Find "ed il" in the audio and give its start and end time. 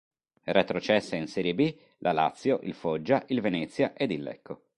3.93-4.23